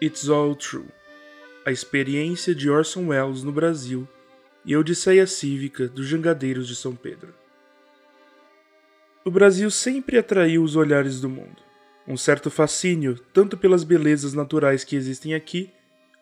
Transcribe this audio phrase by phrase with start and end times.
[0.00, 0.86] It's All True
[1.66, 4.06] A experiência de Orson Welles no Brasil
[4.64, 7.34] e a Odisseia Cívica dos Jangadeiros de São Pedro.
[9.24, 11.60] O Brasil sempre atraiu os olhares do mundo.
[12.06, 15.72] Um certo fascínio, tanto pelas belezas naturais que existem aqui,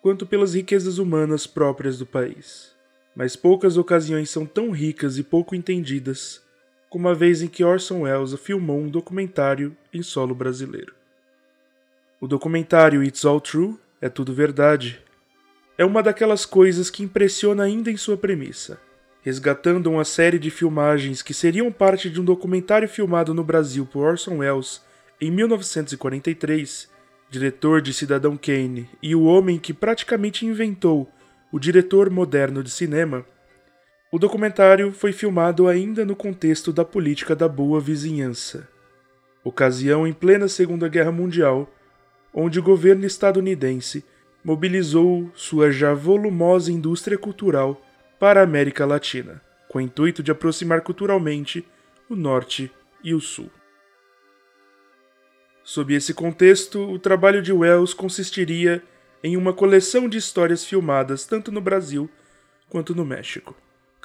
[0.01, 2.75] quanto pelas riquezas humanas próprias do país.
[3.15, 6.43] Mas poucas ocasiões são tão ricas e pouco entendidas
[6.89, 10.95] como a vez em que Orson Welles filmou um documentário em solo brasileiro.
[12.19, 15.03] O documentário It's All True é tudo verdade.
[15.77, 18.81] É uma daquelas coisas que impressiona ainda em sua premissa,
[19.21, 24.07] resgatando uma série de filmagens que seriam parte de um documentário filmado no Brasil por
[24.07, 24.81] Orson Welles
[25.21, 26.89] em 1943,
[27.29, 31.13] diretor de Cidadão Kane e o homem que praticamente inventou
[31.53, 33.27] o diretor moderno de cinema.
[34.11, 38.67] O documentário foi filmado ainda no contexto da política da boa vizinhança,
[39.45, 41.71] ocasião em plena Segunda Guerra Mundial,
[42.37, 44.05] onde o governo estadunidense
[44.45, 47.83] mobilizou sua já volumosa indústria cultural
[48.21, 51.67] para a América Latina, com o intuito de aproximar culturalmente
[52.09, 52.71] o Norte
[53.03, 53.51] e o Sul.
[55.65, 58.83] Sob esse contexto, o trabalho de Wells consistiria
[59.25, 62.09] em uma coleção de histórias filmadas tanto no Brasil
[62.69, 63.57] quanto no México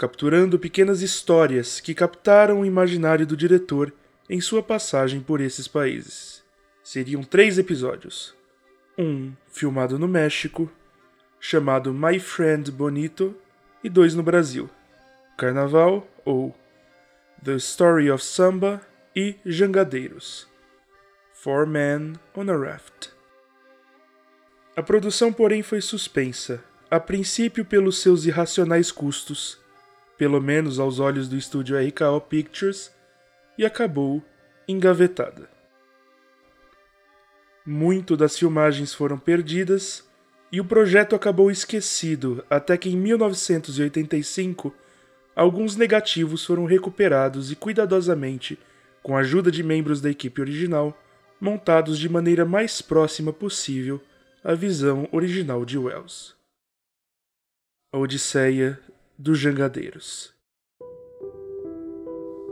[0.01, 3.93] capturando pequenas histórias que captaram o imaginário do diretor
[4.27, 6.41] em sua passagem por esses países.
[6.83, 8.35] Seriam três episódios.
[8.97, 10.71] Um filmado no México,
[11.39, 13.35] chamado My Friend Bonito,
[13.83, 14.69] e dois no Brasil:
[15.38, 16.55] Carnaval ou
[17.43, 18.81] The Story of Samba
[19.15, 20.47] e Jangadeiros.
[21.33, 23.09] Four Men on a Raft.
[24.75, 29.61] A produção, porém, foi suspensa, a princípio pelos seus irracionais custos
[30.21, 32.93] pelo menos aos olhos do estúdio RKO Pictures,
[33.57, 34.23] e acabou
[34.67, 35.49] engavetada.
[37.72, 40.03] Muito das filmagens foram perdidas
[40.52, 44.75] e o projeto acabou esquecido até que em 1985
[45.33, 48.59] alguns negativos foram recuperados e cuidadosamente,
[49.01, 51.01] com a ajuda de membros da equipe original,
[51.40, 54.01] montados de maneira mais próxima possível
[54.44, 56.35] à visão original de Wells.
[57.94, 58.78] A Odisseia
[59.18, 60.34] dos Jangadeiros.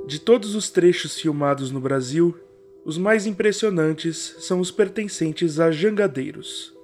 [0.07, 2.39] De todos os trechos filmados no Brasil,
[2.89, 6.75] os mais impressionantes são os pertencentes a Jangadeiros,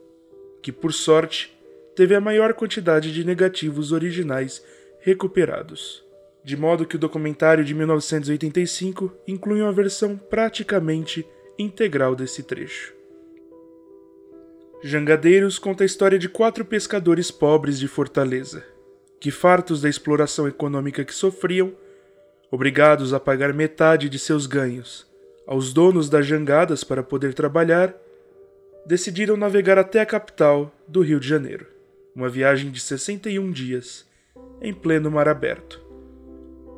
[0.62, 1.52] que por sorte
[1.96, 4.64] teve a maior quantidade de negativos originais
[5.00, 6.06] recuperados,
[6.44, 11.28] de modo que o documentário de 1985 inclui uma versão praticamente
[11.58, 12.94] integral desse trecho.
[14.84, 18.64] Jangadeiros conta a história de quatro pescadores pobres de Fortaleza
[19.20, 21.74] que, fartos da exploração econômica que sofriam,
[22.52, 25.15] obrigados a pagar metade de seus ganhos
[25.48, 27.96] aos donos das jangadas para poder trabalhar,
[28.86, 31.68] decidiram navegar até a capital do Rio de Janeiro,
[32.16, 34.06] uma viagem de 61 dias,
[34.62, 35.82] em pleno mar aberto,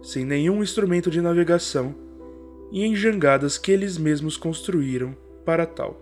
[0.02, 1.96] sem nenhum instrumento de navegação
[2.72, 6.02] e em jangadas que eles mesmos construíram para tal.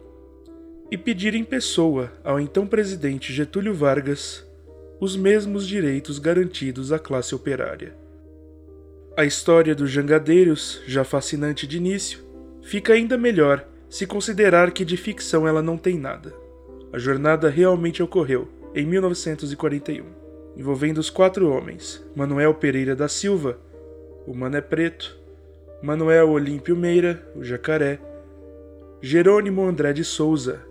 [0.90, 4.46] E pedir em pessoa ao então presidente Getúlio Vargas
[5.00, 7.96] os mesmos direitos garantidos à classe operária.
[9.18, 12.25] A história dos jangadeiros, já fascinante de início,
[12.66, 16.34] fica ainda melhor se considerar que de ficção ela não tem nada.
[16.92, 20.04] A jornada realmente ocorreu em 1941,
[20.58, 23.60] envolvendo os quatro homens: Manuel Pereira da Silva,
[24.26, 25.16] o Mané Preto,
[25.82, 28.00] Manuel Olímpio Meira, o Jacaré,
[29.00, 30.62] Jerônimo André de Souza,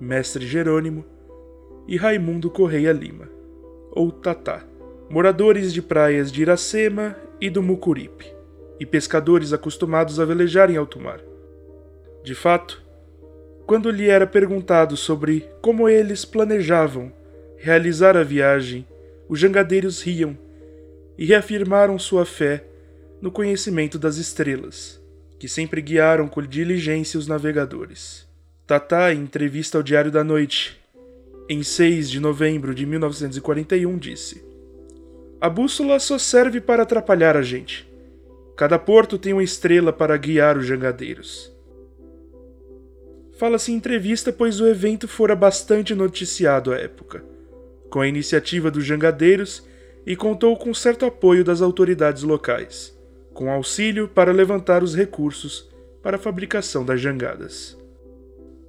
[0.00, 1.04] Mestre Jerônimo
[1.88, 3.28] e Raimundo Correia Lima
[3.90, 4.64] ou Tatá,
[5.10, 8.35] moradores de praias de Iracema e do Mucuripe,
[8.78, 11.20] e pescadores acostumados a velejar em alto mar.
[12.22, 12.82] De fato,
[13.66, 17.12] quando lhe era perguntado sobre como eles planejavam
[17.56, 18.86] realizar a viagem,
[19.28, 20.38] os jangadeiros riam
[21.18, 22.64] e reafirmaram sua fé
[23.20, 25.02] no conhecimento das estrelas,
[25.38, 28.26] que sempre guiaram com diligência os navegadores.
[28.66, 30.80] Tatá, em entrevista ao Diário da Noite,
[31.48, 34.44] em 6 de novembro de 1941, disse:
[35.40, 37.88] A bússola só serve para atrapalhar a gente.
[38.56, 41.54] Cada porto tem uma estrela para guiar os jangadeiros.
[43.36, 47.22] Fala-se em entrevista, pois o evento fora bastante noticiado à época,
[47.90, 49.62] com a iniciativa dos jangadeiros
[50.06, 52.98] e contou com certo apoio das autoridades locais,
[53.34, 55.68] com auxílio para levantar os recursos
[56.02, 57.76] para a fabricação das jangadas.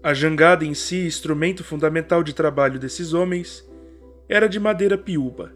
[0.04, 3.66] A jangada em si, instrumento fundamental de trabalho desses homens,
[4.28, 5.54] era de madeira piúba,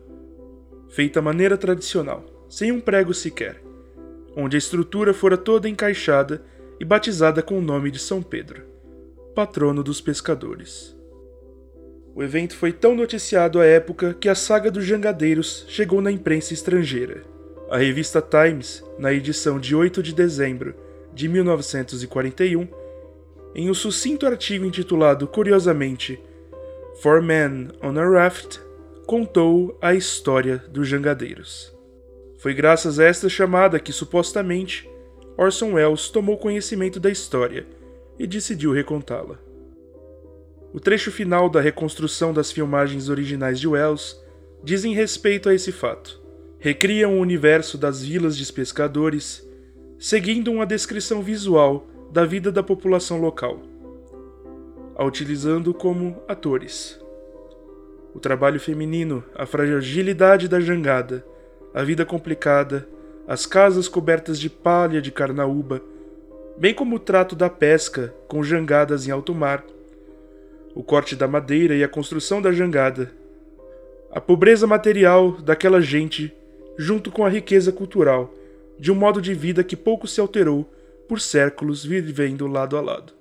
[0.87, 3.61] feita à maneira tradicional, sem um prego sequer,
[4.35, 6.41] onde a estrutura fora toda encaixada
[6.79, 8.63] e batizada com o nome de São Pedro,
[9.35, 10.95] patrono dos pescadores.
[12.13, 16.53] O evento foi tão noticiado à época que a saga dos jangadeiros chegou na imprensa
[16.53, 17.23] estrangeira.
[17.69, 20.75] A revista Times, na edição de 8 de dezembro
[21.13, 22.67] de 1941,
[23.55, 26.19] em um sucinto artigo intitulado curiosamente
[27.01, 28.59] For Men on a Raft,
[29.05, 31.73] contou a história dos jangadeiros.
[32.41, 34.89] Foi graças a esta chamada que, supostamente,
[35.37, 37.67] Orson Welles tomou conhecimento da história
[38.17, 39.37] e decidiu recontá-la.
[40.73, 44.19] O trecho final da reconstrução das filmagens originais de Wells
[44.63, 46.19] dizem respeito a esse fato.
[46.57, 49.47] Recriam o universo das vilas de pescadores,
[49.99, 53.61] seguindo uma descrição visual da vida da população local,
[54.95, 56.99] a utilizando como atores.
[58.15, 61.23] O trabalho feminino, a fragilidade da jangada,
[61.73, 62.87] a vida complicada,
[63.27, 65.81] as casas cobertas de palha de carnaúba,
[66.57, 69.63] bem como o trato da pesca com jangadas em alto mar
[70.73, 73.11] o corte da madeira e a construção da jangada.
[74.11, 76.33] A pobreza material daquela gente,
[76.77, 78.33] junto com a riqueza cultural,
[78.79, 80.69] de um modo de vida que pouco se alterou
[81.07, 83.13] por séculos vivendo lado a lado.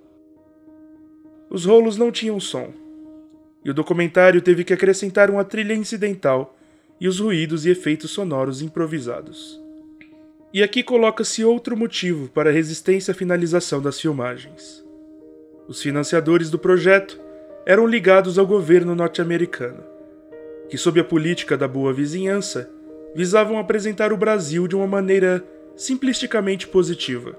[1.49, 2.73] Os rolos não tinham som,
[3.64, 6.56] e o documentário teve que acrescentar uma trilha incidental
[7.00, 9.61] e os ruídos e efeitos sonoros improvisados.
[10.52, 14.85] E aqui coloca-se outro motivo para a resistência à finalização das filmagens.
[15.67, 17.19] Os financiadores do projeto
[17.64, 19.82] eram ligados ao governo norte-americano,
[20.69, 22.69] que, sob a política da boa vizinhança,
[23.14, 25.44] visavam apresentar o Brasil de uma maneira
[25.76, 27.32] simplisticamente positiva,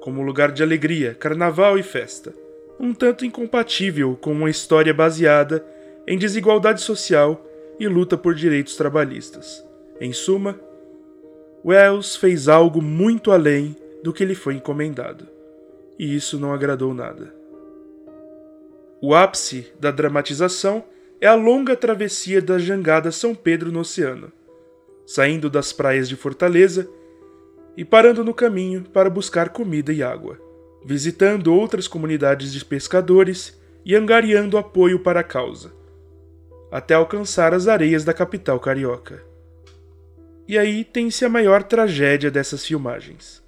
[0.00, 2.32] como lugar de alegria, carnaval e festa,
[2.78, 5.64] um tanto incompatível com uma história baseada
[6.06, 7.44] em desigualdade social
[7.78, 9.64] e luta por direitos trabalhistas.
[10.00, 10.58] Em suma,
[11.64, 15.26] Wells fez algo muito além do que lhe foi encomendado,
[15.98, 17.34] e isso não agradou nada.
[19.00, 20.84] O ápice da dramatização
[21.20, 24.32] é a longa travessia da jangada São Pedro no oceano,
[25.04, 26.88] saindo das praias de Fortaleza
[27.76, 30.38] e parando no caminho para buscar comida e água,
[30.84, 35.72] visitando outras comunidades de pescadores e angariando apoio para a causa,
[36.76, 39.24] até alcançar as areias da capital carioca.
[40.46, 43.42] E aí tem-se a maior tragédia dessas filmagens.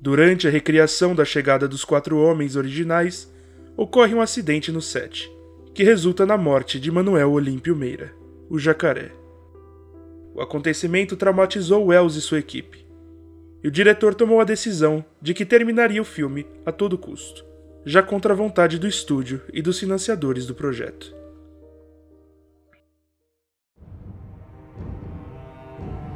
[0.00, 3.30] Durante a recriação da chegada dos quatro homens originais,
[3.76, 5.30] ocorre um acidente no set,
[5.74, 8.10] que resulta na morte de Manuel Olímpio Meira,
[8.48, 9.12] o jacaré.
[10.34, 12.86] O acontecimento traumatizou Wells e sua equipe,
[13.62, 17.44] e o diretor tomou a decisão de que terminaria o filme a todo custo,
[17.84, 21.20] já contra a vontade do estúdio e dos financiadores do projeto.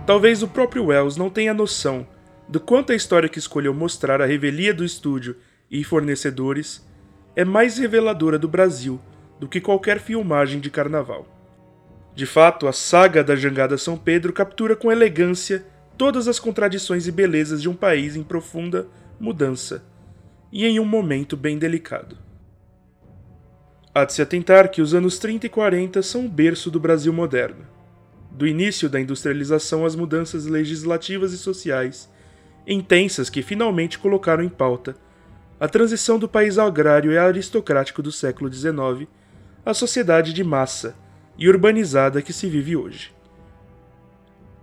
[0.07, 2.07] Talvez o próprio Wells não tenha noção
[2.49, 5.37] do quanto a história que escolheu mostrar a revelia do estúdio
[5.69, 6.87] e fornecedores
[7.35, 9.01] é mais reveladora do Brasil
[9.41, 11.27] do que qualquer filmagem de carnaval.
[12.15, 15.67] De fato, a saga da Jangada São Pedro captura com elegância
[15.99, 18.87] todas as contradições e belezas de um país em profunda
[19.19, 19.85] mudança
[20.53, 22.17] e em um momento bem delicado.
[23.93, 27.13] Há de se atentar que os anos 30 e 40 são o berço do Brasil
[27.13, 27.76] moderno.
[28.37, 32.07] Do início da industrialização às mudanças legislativas e sociais
[32.67, 34.95] intensas que finalmente colocaram em pauta
[35.59, 39.09] a transição do país agrário e aristocrático do século XIX
[39.65, 40.95] à sociedade de massa
[41.39, 43.11] e urbanizada que se vive hoje.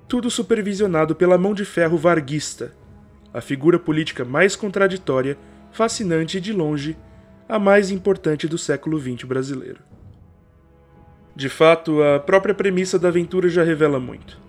[0.08, 2.76] Tudo supervisionado pela mão de ferro varguista,
[3.34, 5.36] a figura política mais contraditória,
[5.72, 6.96] fascinante e de longe
[7.50, 9.80] a mais importante do século XX brasileiro.
[11.36, 14.40] De fato, a própria premissa da aventura já revela muito.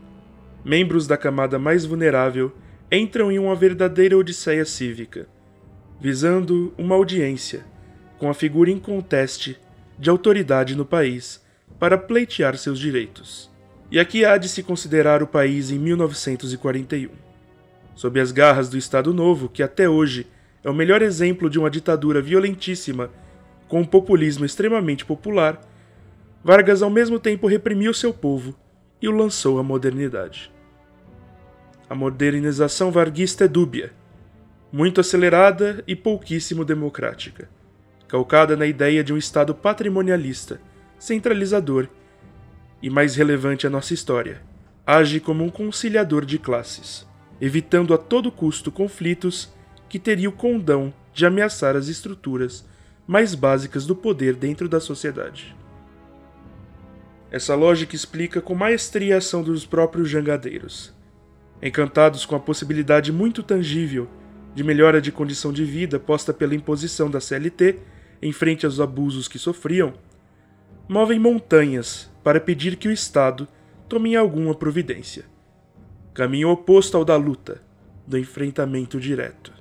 [0.64, 2.52] Membros da camada mais vulnerável
[2.90, 5.26] entram em uma verdadeira odisseia cívica
[6.04, 7.64] visando uma audiência
[8.18, 9.58] com a figura inconteste
[9.98, 11.42] de autoridade no país
[11.78, 13.50] para pleitear seus direitos.
[13.90, 17.08] E aqui há de se considerar o país em 1941.
[17.94, 20.26] Sob as garras do Estado Novo, que até hoje
[20.62, 23.10] é o melhor exemplo de uma ditadura violentíssima
[23.66, 25.58] com um populismo extremamente popular,
[26.44, 28.54] Vargas ao mesmo tempo reprimiu seu povo
[29.00, 30.52] e o lançou à modernidade.
[31.88, 33.94] A modernização varguista é dúbia,
[34.70, 37.48] muito acelerada e pouquíssimo democrática,
[38.06, 40.60] calcada na ideia de um Estado patrimonialista,
[40.98, 41.88] centralizador
[42.82, 44.42] e, mais relevante à nossa história,
[44.86, 47.08] age como um conciliador de classes,
[47.40, 49.50] evitando a todo custo conflitos
[49.88, 52.68] que teriam o condão de ameaçar as estruturas
[53.06, 55.63] mais básicas do poder dentro da sociedade.
[57.30, 60.94] Essa lógica explica com maestria a ação dos próprios jangadeiros.
[61.62, 64.08] Encantados com a possibilidade muito tangível
[64.54, 67.78] de melhora de condição de vida posta pela imposição da CLT
[68.22, 69.94] em frente aos abusos que sofriam,
[70.88, 73.48] movem montanhas para pedir que o Estado
[73.88, 75.24] tome alguma providência.
[76.14, 77.60] Caminho oposto ao da luta,
[78.06, 79.52] do enfrentamento direto.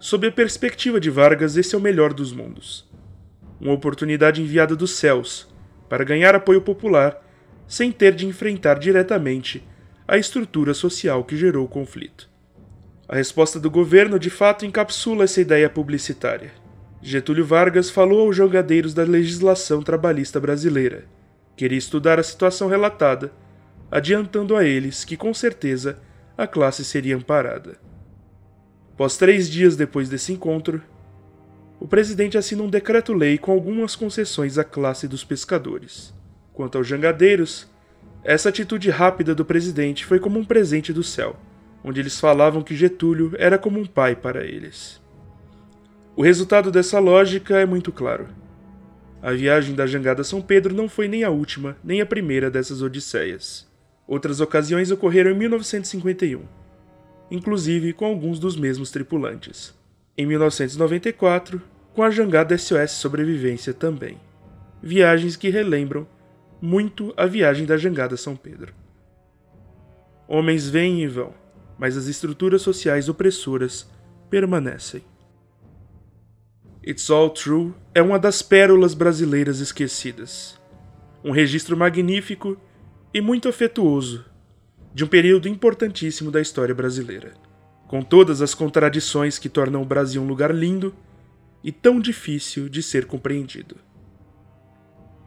[0.00, 2.88] Sob a perspectiva de Vargas, esse é o melhor dos mundos.
[3.60, 5.53] Uma oportunidade enviada dos céus
[5.94, 7.24] para ganhar apoio popular
[7.68, 9.64] sem ter de enfrentar diretamente
[10.08, 12.28] a estrutura social que gerou o conflito.
[13.08, 16.50] A resposta do governo de fato encapsula essa ideia publicitária.
[17.00, 21.04] Getúlio Vargas falou aos jogadeiros da legislação trabalhista brasileira.
[21.56, 23.30] Queria estudar a situação relatada,
[23.88, 26.00] adiantando a eles que, com certeza,
[26.36, 27.78] a classe seria amparada.
[28.94, 30.82] Após três dias depois desse encontro,
[31.84, 36.14] o presidente assina um decreto-lei com algumas concessões à classe dos pescadores.
[36.54, 37.68] Quanto aos jangadeiros,
[38.24, 41.36] essa atitude rápida do presidente foi como um presente do céu,
[41.84, 44.98] onde eles falavam que Getúlio era como um pai para eles.
[46.16, 48.28] O resultado dessa lógica é muito claro.
[49.20, 52.80] A viagem da jangada São Pedro não foi nem a última, nem a primeira dessas
[52.80, 53.70] odisseias.
[54.08, 56.44] Outras ocasiões ocorreram em 1951,
[57.30, 59.74] inclusive com alguns dos mesmos tripulantes.
[60.16, 64.20] Em 1994, com a jangada SOS Sobrevivência também.
[64.82, 66.06] Viagens que relembram
[66.60, 68.74] muito a viagem da jangada São Pedro.
[70.26, 71.32] Homens vêm e vão,
[71.78, 73.88] mas as estruturas sociais opressoras
[74.28, 75.02] permanecem.
[76.86, 80.60] It's All True é uma das pérolas brasileiras esquecidas.
[81.22, 82.58] Um registro magnífico
[83.12, 84.24] e muito afetuoso
[84.92, 87.32] de um período importantíssimo da história brasileira,
[87.86, 90.94] com todas as contradições que tornam o Brasil um lugar lindo
[91.64, 93.76] e tão difícil de ser compreendido.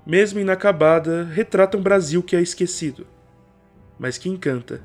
[0.06, 3.08] Mesmo inacabada, retrata um Brasil que é esquecido,
[3.98, 4.84] mas que encanta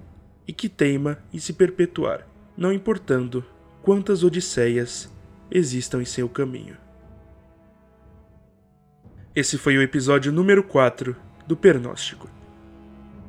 [0.48, 3.44] e que teima em se perpetuar, não importando
[3.82, 5.12] quantas odisseias
[5.50, 6.78] existam em seu caminho.
[9.36, 11.14] Esse foi o episódio número 4
[11.46, 12.28] do Pernóstico.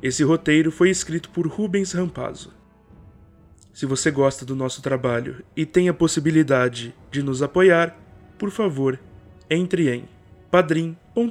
[0.02, 2.52] Esse roteiro foi escrito por Rubens Rampazzo.
[3.72, 8.03] Se você gosta do nosso trabalho e tem a possibilidade de nos apoiar,
[8.38, 8.98] por favor,
[9.48, 10.04] entre em
[10.50, 11.28] padrim.com.br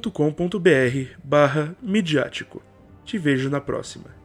[1.22, 2.62] barra midiático.
[3.04, 4.23] Te vejo na próxima.